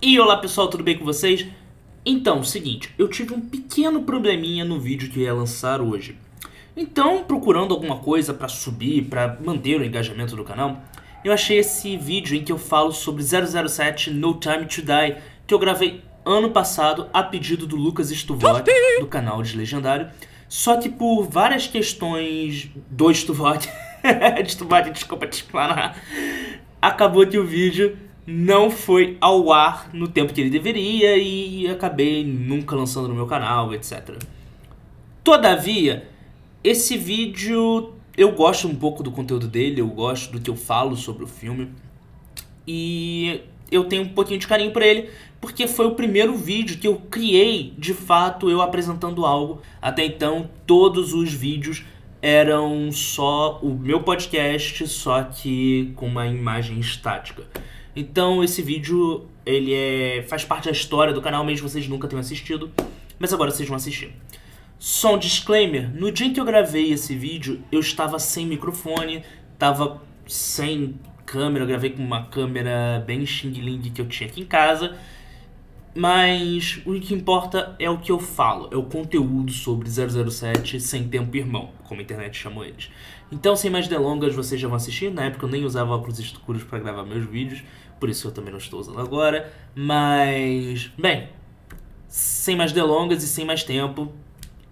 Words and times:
E 0.00 0.20
olá 0.20 0.36
pessoal, 0.36 0.68
tudo 0.68 0.84
bem 0.84 0.96
com 0.96 1.04
vocês? 1.04 1.44
Então, 2.06 2.44
seguinte, 2.44 2.94
eu 2.96 3.08
tive 3.08 3.34
um 3.34 3.40
pequeno 3.40 4.04
probleminha 4.04 4.64
no 4.64 4.78
vídeo 4.78 5.10
que 5.10 5.18
eu 5.18 5.24
ia 5.24 5.34
lançar 5.34 5.80
hoje. 5.80 6.16
Então, 6.76 7.24
procurando 7.24 7.74
alguma 7.74 7.96
coisa 7.96 8.32
pra 8.32 8.46
subir, 8.46 9.06
pra 9.06 9.36
manter 9.44 9.80
o 9.80 9.84
engajamento 9.84 10.36
do 10.36 10.44
canal, 10.44 10.80
eu 11.24 11.32
achei 11.32 11.58
esse 11.58 11.96
vídeo 11.96 12.36
em 12.36 12.44
que 12.44 12.52
eu 12.52 12.58
falo 12.58 12.92
sobre 12.92 13.24
007 13.24 14.12
No 14.12 14.34
Time 14.34 14.66
to 14.66 14.82
Die, 14.82 15.16
que 15.44 15.52
eu 15.52 15.58
gravei 15.58 16.04
ano 16.24 16.50
passado 16.50 17.08
a 17.12 17.20
pedido 17.20 17.66
do 17.66 17.74
Lucas 17.74 18.12
Stuvot, 18.12 18.62
do 19.00 19.06
canal 19.08 19.42
de 19.42 19.56
Legendário. 19.56 20.08
Só 20.48 20.76
que 20.76 20.88
por 20.88 21.24
várias 21.24 21.66
questões 21.66 22.70
do 22.88 23.10
Stuvot, 23.10 23.68
Stuvot, 24.46 24.90
desculpa 24.92 25.26
te 25.26 25.42
explanar, 25.42 26.00
acabou 26.80 27.26
que 27.26 27.36
o 27.36 27.44
vídeo 27.44 27.98
não 28.30 28.70
foi 28.70 29.16
ao 29.22 29.50
ar 29.50 29.88
no 29.94 30.06
tempo 30.06 30.34
que 30.34 30.40
ele 30.42 30.50
deveria 30.50 31.16
e 31.16 31.66
acabei 31.66 32.22
nunca 32.22 32.76
lançando 32.76 33.08
no 33.08 33.14
meu 33.14 33.26
canal, 33.26 33.72
etc. 33.72 34.22
Todavia, 35.24 36.06
esse 36.62 36.98
vídeo 36.98 37.94
eu 38.14 38.32
gosto 38.32 38.68
um 38.68 38.74
pouco 38.74 39.02
do 39.02 39.10
conteúdo 39.10 39.48
dele, 39.48 39.80
eu 39.80 39.88
gosto 39.88 40.30
do 40.30 40.40
que 40.42 40.50
eu 40.50 40.56
falo 40.56 40.94
sobre 40.94 41.24
o 41.24 41.26
filme 41.26 41.70
e 42.66 43.40
eu 43.72 43.84
tenho 43.84 44.02
um 44.02 44.08
pouquinho 44.08 44.38
de 44.38 44.46
carinho 44.46 44.72
por 44.72 44.82
ele 44.82 45.08
porque 45.40 45.66
foi 45.66 45.86
o 45.86 45.94
primeiro 45.94 46.36
vídeo 46.36 46.76
que 46.76 46.86
eu 46.86 46.96
criei 46.96 47.72
de 47.78 47.94
fato 47.94 48.50
eu 48.50 48.60
apresentando 48.60 49.24
algo. 49.24 49.62
Até 49.80 50.04
então, 50.04 50.50
todos 50.66 51.14
os 51.14 51.32
vídeos 51.32 51.82
eram 52.20 52.92
só 52.92 53.58
o 53.62 53.70
meu 53.70 54.02
podcast, 54.02 54.86
só 54.86 55.22
que 55.22 55.94
com 55.96 56.06
uma 56.06 56.26
imagem 56.26 56.78
estática. 56.78 57.44
Então 57.94 58.42
esse 58.44 58.62
vídeo 58.62 59.26
ele 59.44 59.72
é, 59.72 60.24
faz 60.28 60.44
parte 60.44 60.66
da 60.66 60.70
história 60.70 61.12
do 61.12 61.22
canal, 61.22 61.44
mesmo 61.44 61.68
vocês 61.68 61.88
nunca 61.88 62.06
tenham 62.06 62.20
assistido, 62.20 62.70
mas 63.18 63.32
agora 63.32 63.50
vocês 63.50 63.68
vão 63.68 63.76
assistir. 63.76 64.12
Só 64.78 65.16
um 65.16 65.18
disclaimer, 65.18 65.92
no 65.92 66.12
dia 66.12 66.26
em 66.26 66.32
que 66.32 66.38
eu 66.38 66.44
gravei 66.44 66.92
esse 66.92 67.14
vídeo, 67.14 67.60
eu 67.72 67.80
estava 67.80 68.18
sem 68.18 68.46
microfone, 68.46 69.24
estava 69.52 70.00
sem 70.26 70.94
câmera, 71.26 71.64
eu 71.64 71.68
gravei 71.68 71.90
com 71.90 72.02
uma 72.02 72.26
câmera 72.26 73.02
bem 73.06 73.26
xing-ling 73.26 73.80
que 73.90 74.00
eu 74.00 74.06
tinha 74.06 74.28
aqui 74.28 74.40
em 74.40 74.44
casa, 74.44 74.96
mas 75.98 76.80
o 76.86 76.98
que 77.00 77.12
importa 77.12 77.74
é 77.76 77.90
o 77.90 77.98
que 77.98 78.12
eu 78.12 78.20
falo, 78.20 78.68
é 78.72 78.76
o 78.76 78.84
conteúdo 78.84 79.50
sobre 79.50 79.90
007 79.90 80.80
sem 80.80 81.08
tempo 81.08 81.36
irmão, 81.36 81.72
como 81.82 82.00
a 82.00 82.04
internet 82.04 82.38
chamou 82.38 82.64
eles. 82.64 82.88
Então, 83.32 83.56
sem 83.56 83.68
mais 83.68 83.88
delongas, 83.88 84.32
vocês 84.32 84.60
já 84.60 84.68
vão 84.68 84.76
assistir. 84.76 85.10
Na 85.10 85.24
época 85.24 85.46
eu 85.46 85.50
nem 85.50 85.64
usava 85.64 85.90
óculos 85.96 86.20
escuros 86.20 86.62
para 86.62 86.78
gravar 86.78 87.04
meus 87.04 87.28
vídeos, 87.28 87.64
por 87.98 88.08
isso 88.08 88.28
eu 88.28 88.30
também 88.30 88.52
não 88.52 88.58
estou 88.58 88.78
usando 88.78 89.00
agora. 89.00 89.52
Mas, 89.74 90.88
bem, 90.96 91.30
sem 92.06 92.54
mais 92.54 92.70
delongas 92.70 93.24
e 93.24 93.26
sem 93.26 93.44
mais 93.44 93.64
tempo, 93.64 94.14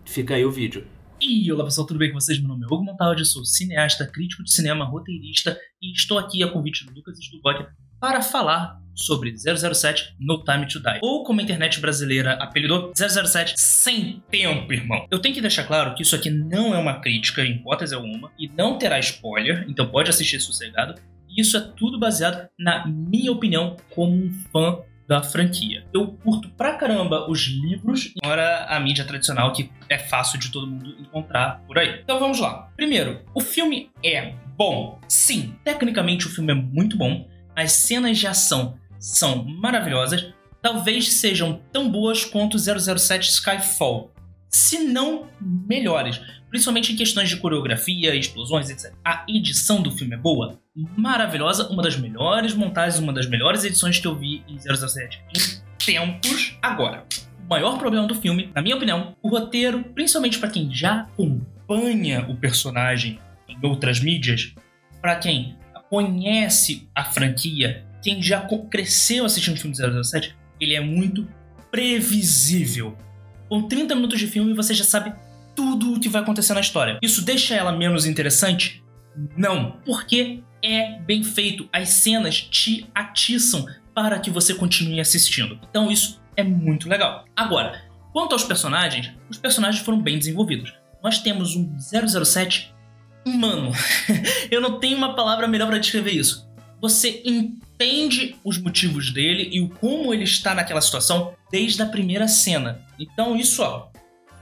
fica 0.05 0.37
aí 0.37 0.45
o 0.45 0.51
vídeo. 0.53 0.87
E 1.21 1.51
olá 1.51 1.65
pessoal, 1.65 1.89
tudo 1.89 1.99
bem 1.99 2.13
com 2.13 2.21
vocês? 2.21 2.39
Meu 2.39 2.47
nome 2.47 2.63
é 2.63 2.67
Hugo 2.73 2.85
Montaldi, 2.85 3.25
sou 3.25 3.45
cineasta, 3.45 4.07
crítico 4.07 4.45
de 4.45 4.53
cinema, 4.53 4.85
roteirista 4.85 5.59
e 5.83 5.91
estou 5.91 6.21
aqui 6.21 6.45
a 6.45 6.53
convite 6.53 6.87
do 6.87 6.95
Lucas 6.95 7.19
Stubot 7.19 7.67
para 7.99 8.23
falar 8.23 8.86
sobre 8.97 9.35
007 9.37 10.17
No 10.19 10.43
Time 10.43 10.67
to 10.67 10.81
Die, 10.81 10.99
ou 11.03 11.23
como 11.23 11.41
a 11.41 11.43
internet 11.43 11.79
brasileira 11.81 12.33
apelidou, 12.35 12.93
007 12.97 13.55
Sem 13.57 14.23
Tempo, 14.31 14.73
irmão. 14.73 15.07
Eu 15.11 15.21
tenho 15.21 15.35
que 15.35 15.41
deixar 15.41 15.65
claro 15.65 15.95
que 15.95 16.03
isso 16.03 16.17
aqui 16.17 16.31
não 16.31 16.75
é 16.75 16.79
uma 16.79 17.01
crítica 17.01 17.43
em 17.43 17.57
hipótese 17.57 17.95
alguma 17.95 18.33
e 18.39 18.49
não 18.49 18.79
terá 18.79 18.99
spoiler, 18.99 19.67
então 19.69 19.87
pode 19.87 20.11
assistir 20.11 20.41
sossegado. 20.41 20.95
Isso 21.37 21.57
é 21.57 21.61
tudo 21.61 21.99
baseado 21.99 22.49
na 22.59 22.87
minha 22.87 23.31
opinião 23.31 23.77
como 23.95 24.13
um 24.13 24.33
fã 24.51 24.79
da 25.07 25.23
franquia. 25.23 25.85
Eu 25.95 26.09
curto 26.09 26.49
pra 26.51 26.75
caramba 26.75 27.31
os 27.31 27.47
livros, 27.47 28.13
embora 28.17 28.65
a 28.65 28.81
mídia 28.81 29.05
tradicional 29.05 29.53
que 29.53 29.71
é 29.89 29.99
fácil 29.99 30.39
de 30.39 30.51
todo 30.51 30.67
mundo 30.67 30.97
encontrar 30.99 31.63
por 31.67 31.79
aí. 31.79 32.01
Então 32.03 32.19
vamos 32.19 32.41
lá. 32.41 32.71
Primeiro, 32.77 33.21
o 33.35 33.41
filme 33.41 33.91
é 34.05 34.35
bom. 34.56 35.01
Sim, 35.09 35.55
tecnicamente 35.62 36.27
o 36.27 36.31
filme 36.31 36.53
é 36.53 36.55
muito 36.56 36.97
bom. 36.97 37.29
As 37.55 37.73
cenas 37.73 38.19
de 38.19 38.27
ação 38.27 38.79
são 39.06 39.44
maravilhosas, 39.44 40.33
talvez 40.61 41.12
sejam 41.12 41.61
tão 41.72 41.89
boas 41.89 42.25
quanto 42.25 42.59
007 42.59 43.31
Skyfall, 43.31 44.11
se 44.49 44.81
não 44.81 45.28
melhores, 45.41 46.21
principalmente 46.50 46.93
em 46.93 46.97
questões 46.97 47.28
de 47.28 47.37
coreografia, 47.37 48.17
explosões, 48.17 48.69
etc. 48.69 48.93
A 49.05 49.25
edição 49.28 49.81
do 49.81 49.93
filme 49.93 50.15
é 50.15 50.19
boa, 50.19 50.59
maravilhosa, 50.97 51.69
uma 51.69 51.84
das 51.84 51.97
melhores 51.97 52.53
montagens, 52.53 52.99
uma 52.99 53.12
das 53.12 53.28
melhores 53.28 53.62
edições 53.62 53.99
que 53.99 54.09
eu 54.09 54.17
vi 54.17 54.43
em 54.49 54.59
007 54.59 55.23
em 55.37 55.84
tempos. 55.84 56.59
Agora, 56.61 57.06
o 57.44 57.49
maior 57.49 57.78
problema 57.78 58.09
do 58.09 58.15
filme, 58.17 58.50
na 58.53 58.61
minha 58.61 58.75
opinião, 58.75 59.15
o 59.23 59.28
roteiro, 59.28 59.84
principalmente 59.94 60.41
para 60.41 60.50
quem 60.50 60.75
já 60.75 61.03
acompanha 61.03 62.27
o 62.28 62.37
personagem 62.37 63.21
em 63.49 63.56
outras 63.65 64.00
mídias, 64.00 64.53
para 65.00 65.15
quem 65.15 65.56
conhece 65.88 66.88
a 66.94 67.05
franquia, 67.05 67.86
quem 68.03 68.23
já 68.23 68.47
cresceu 68.71 69.25
assistindo 69.25 69.57
o 69.57 69.61
filme 69.61 70.05
007, 70.05 70.37
ele 70.61 70.75
é 70.75 70.81
muito 70.81 71.27
previsível. 71.71 72.97
Com 73.49 73.69
30 73.69 73.95
minutos 73.95 74.19
de 74.19 74.27
filme, 74.27 74.55
você 74.55 74.75
já 74.75 74.84
sabe 74.84 75.12
tudo 75.55 75.95
o 75.95 76.01
que 76.01 76.09
vai 76.09 76.23
acontecer 76.23 76.55
na 76.55 76.61
história. 76.61 76.99
Isso 77.03 77.25
deixa 77.25 77.55
ela 77.55 77.73
menos 77.73 78.06
interessante? 78.06 78.85
Não, 79.37 79.79
porque 79.85 80.43
é 80.62 80.99
bem 81.01 81.23
feito. 81.23 81.69
As 81.73 81.89
cenas 81.91 82.41
te 82.41 82.87
atiçam 82.95 83.67
para 83.95 84.19
que 84.19 84.31
você 84.31 84.55
continue 84.55 85.01
assistindo. 85.01 85.59
Então 85.69 85.91
isso 85.91 86.21
é 86.37 86.45
muito 86.45 86.89
legal. 86.89 87.25
Agora, 87.35 87.83
quanto 88.12 88.33
aos 88.33 88.45
personagens, 88.45 89.12
os 89.31 89.39
personagens 89.39 89.83
foram 89.83 90.01
bem 90.01 90.19
desenvolvidos. 90.19 90.75
Nós 91.03 91.19
temos 91.19 91.56
um 91.56 91.77
007 91.79 92.75
humano. 93.27 93.73
Eu 94.51 94.61
não 94.61 94.79
tenho 94.79 94.97
uma 94.97 95.15
palavra 95.15 95.49
melhor 95.49 95.69
para 95.69 95.79
descrever 95.79 96.12
isso. 96.12 96.46
Você 96.81 97.22
entende 97.25 98.37
os 98.44 98.59
motivos 98.59 99.12
dele 99.12 99.48
e 99.53 99.60
o 99.60 99.69
como 99.69 100.12
ele 100.12 100.25
está 100.25 100.54
naquela 100.54 100.81
situação 100.81 101.34
desde 101.50 101.82
a 101.82 101.87
primeira 101.87 102.28
cena. 102.28 102.81
Então 102.98 103.37
isso, 103.37 103.62
ó, 103.62 103.88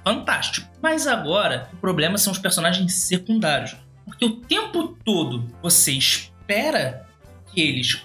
fantástico. 0.02 0.68
Mas 0.82 1.06
agora, 1.06 1.68
o 1.72 1.76
problema 1.76 2.18
são 2.18 2.32
os 2.32 2.38
personagens 2.38 2.92
secundários. 2.94 3.76
Porque 4.04 4.24
o 4.24 4.36
tempo 4.36 4.96
todo 5.04 5.46
você 5.62 5.92
espera 5.92 7.06
que 7.52 7.60
eles 7.60 8.02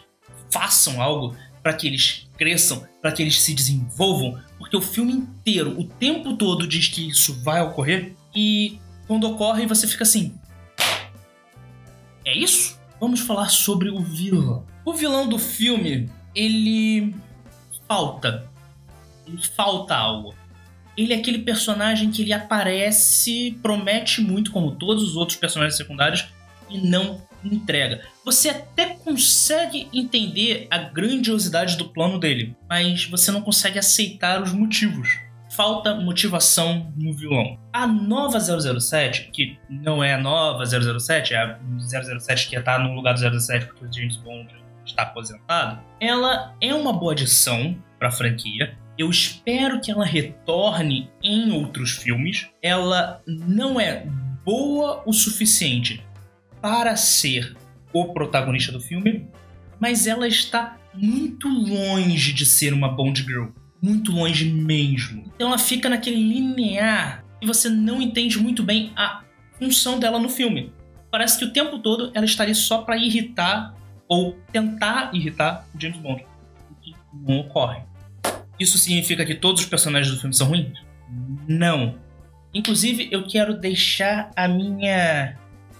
façam 0.50 1.01
algo 1.01 1.35
para 1.61 1.73
que 1.73 1.88
eles 1.88 2.28
cresçam, 2.38 2.88
para 3.01 3.11
que 3.11 3.22
eles 3.22 3.40
se 3.41 3.53
desenvolvam, 3.53 4.41
porque 4.57 4.75
o 4.75 4.81
filme 4.81 5.11
inteiro, 5.11 5.78
o 5.79 5.84
tempo 5.84 6.35
todo 6.38 6.67
diz 6.67 6.88
que 6.88 7.09
isso 7.09 7.41
vai 7.44 7.61
ocorrer 7.61 8.13
e 8.34 8.79
quando 9.07 9.29
ocorre 9.29 9.66
você 9.66 9.88
fica 9.88 10.03
assim: 10.03 10.34
é 12.25 12.38
isso? 12.38 12.78
Vamos 13.00 13.22
falar 13.22 13.50
sobre 13.50 13.90
o 13.90 14.00
vilão. 14.00 14.66
O 14.84 14.94
vilão 14.94 15.28
do 15.28 15.40
filme, 15.40 16.10
ele 16.36 17.16
falta. 17.88 18.50
Ele 19.28 19.42
falta 19.56 19.96
algo. 19.96 20.36
Ele 20.98 21.14
é 21.14 21.18
aquele 21.18 21.40
personagem 21.40 22.12
que 22.12 22.24
ele 22.24 22.34
aparece, 22.34 23.58
promete 23.62 24.22
muito 24.22 24.52
como 24.52 24.76
todos 24.76 25.04
os 25.04 25.16
outros 25.16 25.38
personagens 25.38 25.78
secundários 25.78 26.28
e 26.70 26.78
não 26.78 27.22
entrega. 27.44 28.02
Você 28.26 28.50
até 28.50 28.96
consegue 28.96 29.88
entender 29.94 30.68
a 30.70 30.78
grandiosidade 30.78 31.78
do 31.78 31.90
plano 31.90 32.20
dele, 32.20 32.56
mas 32.68 33.06
você 33.06 33.32
não 33.32 33.42
consegue 33.42 33.80
aceitar 33.80 34.42
os 34.42 34.52
motivos 34.52 35.28
falta 35.50 35.96
motivação 35.96 36.94
no 36.96 37.14
vilão. 37.14 37.60
A 37.74 37.88
nova 37.88 38.40
007, 38.40 39.30
que 39.32 39.58
não 39.70 40.04
é 40.04 40.14
a 40.14 40.18
nova 40.18 40.66
007, 40.66 41.34
é 41.34 41.38
a 41.38 41.60
007 42.20 42.50
que 42.50 42.56
está 42.56 42.80
no 42.80 42.94
lugar 42.94 43.14
do 43.14 43.40
07 43.40 43.66
porque 43.66 43.86
o 43.86 43.94
James 43.94 44.18
Bond 44.18 44.48
está 44.86 45.04
aposentado, 45.04 45.80
ela 46.00 46.56
é 46.62 46.74
uma 46.74 46.94
boa 46.94 47.14
adição 47.14 47.78
para 47.98 48.08
a 48.08 48.12
franquia. 48.12 48.78
Eu 48.97 49.09
espero 49.09 49.79
que 49.79 49.91
ela 49.91 50.06
retorne 50.06 51.09
em 51.23 51.52
outros 51.52 51.91
filmes. 51.91 52.50
Ela 52.62 53.22
não 53.26 53.79
é 53.79 54.06
boa 54.44 55.03
o 55.06 55.14
suficiente 55.14 56.03
para 56.62 56.96
ser 56.96 57.56
o 57.94 58.14
protagonista 58.14 58.72
do 58.72 58.82
filme, 58.82 59.28
mas 59.79 60.06
ela 60.06 60.28
está 60.28 60.78
muito 60.94 61.47
longe 61.47 62.34
de 62.34 62.46
ser 62.46 62.73
uma 62.73 62.90
Bond 62.90 63.23
Girl 63.23 63.47
muito 63.81 64.11
longe 64.11 64.46
mesmo. 64.52 65.31
Então 65.35 65.47
ela 65.47 65.58
fica 65.58 65.90
naquele 65.90 66.17
linear 66.17 67.23
e 67.41 67.46
você 67.46 67.70
não 67.70 68.02
entende 68.02 68.37
muito 68.37 68.64
bem 68.64 68.91
a 68.96 69.23
função 69.58 69.99
dela 69.99 70.20
no 70.20 70.29
filme. 70.29 70.72
Parece 71.11 71.40
que 71.40 71.46
o 71.46 71.53
tempo 71.53 71.79
todo 71.79 72.11
ela 72.14 72.26
estaria 72.26 72.55
só 72.55 72.79
para 72.79 72.97
irritar 72.97 73.73
ou 74.08 74.37
tentar 74.52 75.11
irritar 75.14 75.67
o 75.73 75.79
James 75.79 75.97
Bond, 75.97 76.26
o 76.72 76.76
que 76.81 76.96
não 77.14 77.40
ocorre. 77.40 77.81
Isso 78.59 78.78
significa 78.78 79.26
que 79.26 79.35
todos 79.35 79.61
os 79.61 79.67
personagens 79.67 80.14
do 80.14 80.20
filme 80.20 80.35
são 80.35 80.47
ruins? 80.47 80.78
Não. 81.47 81.97
Inclusive, 82.53 83.08
eu 83.11 83.25
quero 83.25 83.58
deixar 83.58 84.32
a 84.35 84.47
minha 84.47 85.37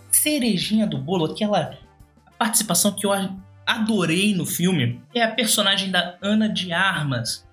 cerejinha 0.10 0.88
do 0.88 0.98
bolo, 0.98 1.25
aquela 1.25 1.78
participação 2.38 2.92
que 2.94 3.06
eu 3.06 3.12
adorei 3.66 4.34
no 4.34 4.45
filme 4.45 5.02
é 5.13 5.22
a 5.22 5.31
personagem 5.31 5.92
da 5.92 6.18
Ana 6.22 6.48
de 6.48 6.72
Armas. 6.72 7.48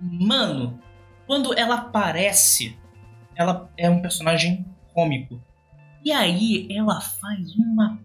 Mano, 0.00 0.78
quando 1.26 1.56
ela 1.58 1.76
aparece, 1.76 2.78
ela 3.34 3.70
é 3.76 3.88
um 3.88 4.00
personagem 4.00 4.64
cômico. 4.94 5.42
E 6.04 6.12
aí 6.12 6.68
ela 6.70 7.00
faz 7.00 7.54
uma 7.56 7.98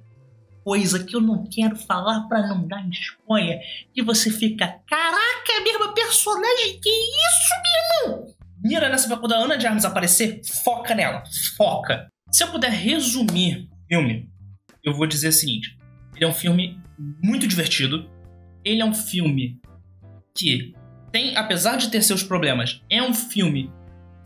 coisa 0.63 1.03
que 1.03 1.15
eu 1.15 1.21
não 1.21 1.45
quero 1.45 1.75
falar 1.75 2.27
para 2.27 2.47
não 2.47 2.67
dar 2.67 2.87
spoiler, 2.89 3.59
que 3.93 4.01
você 4.03 4.29
fica, 4.29 4.79
caraca, 4.87 5.51
é 5.51 5.57
a 5.57 5.63
mesma 5.63 5.93
personagem, 5.93 6.79
que 6.79 6.89
isso, 6.89 7.53
meu 7.63 8.13
irmão? 8.13 8.35
Mira 8.63 8.89
nessa 8.89 9.15
quando 9.17 9.33
a 9.33 9.37
Ana 9.37 9.57
de 9.57 9.65
Armas 9.65 9.85
aparecer, 9.85 10.41
foca 10.63 10.93
nela, 10.93 11.23
foca. 11.57 12.07
Se 12.31 12.43
eu 12.43 12.51
puder 12.51 12.71
resumir 12.71 13.67
o 13.71 13.87
filme, 13.87 14.29
eu 14.83 14.93
vou 14.93 15.07
dizer 15.07 15.29
o 15.29 15.33
seguinte: 15.33 15.77
ele 16.15 16.25
é 16.25 16.27
um 16.27 16.33
filme 16.33 16.79
muito 17.23 17.47
divertido. 17.47 18.09
Ele 18.63 18.81
é 18.81 18.85
um 18.85 18.93
filme 18.93 19.59
que 20.37 20.73
tem, 21.11 21.35
apesar 21.35 21.77
de 21.77 21.89
ter 21.89 22.01
seus 22.01 22.23
problemas, 22.23 22.81
é 22.89 23.01
um 23.01 23.13
filme 23.13 23.71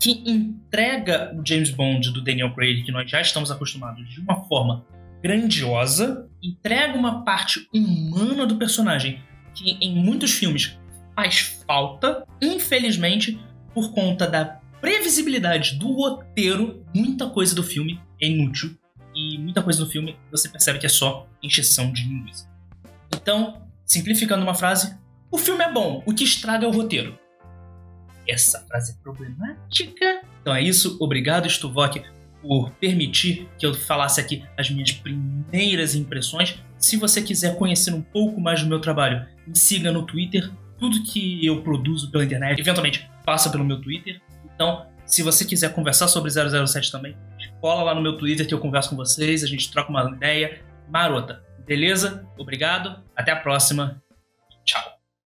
que 0.00 0.22
entrega 0.26 1.34
o 1.34 1.46
James 1.46 1.70
Bond 1.70 2.12
do 2.12 2.22
Daniel 2.22 2.54
Craig, 2.54 2.82
que 2.82 2.92
nós 2.92 3.10
já 3.10 3.20
estamos 3.20 3.50
acostumados, 3.50 4.08
de 4.08 4.20
uma 4.20 4.44
forma 4.44 4.84
grandiosa, 5.22 6.28
entrega 6.42 6.96
uma 6.96 7.24
parte 7.24 7.66
humana 7.74 8.46
do 8.46 8.56
personagem 8.56 9.20
que 9.54 9.78
em 9.80 9.94
muitos 9.94 10.32
filmes 10.32 10.78
faz 11.14 11.62
falta, 11.66 12.26
infelizmente, 12.40 13.40
por 13.74 13.92
conta 13.92 14.26
da 14.26 14.44
previsibilidade 14.80 15.76
do 15.76 15.90
roteiro, 15.92 16.84
muita 16.94 17.28
coisa 17.28 17.54
do 17.54 17.62
filme 17.62 18.00
é 18.20 18.28
inútil 18.28 18.76
e 19.14 19.38
muita 19.38 19.62
coisa 19.62 19.82
do 19.82 19.90
filme 19.90 20.16
você 20.30 20.48
percebe 20.48 20.78
que 20.78 20.86
é 20.86 20.90
só 20.90 21.26
encheção 21.42 21.90
de 21.90 22.04
linguiça. 22.04 22.48
Então, 23.12 23.62
simplificando 23.84 24.42
uma 24.42 24.54
frase, 24.54 24.96
o 25.30 25.38
filme 25.38 25.64
é 25.64 25.72
bom, 25.72 26.02
o 26.06 26.14
que 26.14 26.24
estraga 26.24 26.64
é 26.64 26.68
o 26.68 26.72
roteiro. 26.72 27.18
Essa 28.28 28.60
frase 28.66 28.92
é 28.92 29.02
problemática. 29.02 30.22
Então 30.40 30.54
é 30.54 30.62
isso, 30.62 30.96
obrigado 31.00 31.46
Stuvok 31.46 32.02
por 32.42 32.70
permitir 32.72 33.48
que 33.58 33.66
eu 33.66 33.74
falasse 33.74 34.20
aqui 34.20 34.44
as 34.56 34.70
minhas 34.70 34.92
primeiras 34.92 35.94
impressões. 35.94 36.62
Se 36.78 36.96
você 36.96 37.20
quiser 37.22 37.56
conhecer 37.56 37.92
um 37.92 38.02
pouco 38.02 38.40
mais 38.40 38.62
do 38.62 38.68
meu 38.68 38.80
trabalho, 38.80 39.26
me 39.46 39.56
siga 39.56 39.90
no 39.90 40.06
Twitter. 40.06 40.50
Tudo 40.78 41.02
que 41.02 41.44
eu 41.44 41.62
produzo 41.62 42.10
pela 42.10 42.24
internet, 42.24 42.60
eventualmente, 42.60 43.08
passa 43.24 43.50
pelo 43.50 43.64
meu 43.64 43.80
Twitter. 43.80 44.20
Então, 44.54 44.86
se 45.06 45.22
você 45.22 45.44
quiser 45.44 45.72
conversar 45.72 46.08
sobre 46.08 46.30
007 46.30 46.92
também, 46.92 47.16
cola 47.60 47.82
lá 47.82 47.94
no 47.94 48.02
meu 48.02 48.16
Twitter 48.16 48.46
que 48.46 48.54
eu 48.54 48.60
converso 48.60 48.90
com 48.90 48.96
vocês, 48.96 49.42
a 49.42 49.46
gente 49.46 49.70
troca 49.70 49.90
uma 49.90 50.10
ideia 50.10 50.60
marota. 50.88 51.42
Beleza? 51.66 52.26
Obrigado, 52.38 53.02
até 53.16 53.32
a 53.32 53.36
próxima. 53.36 54.02
Tchau. 54.64 54.95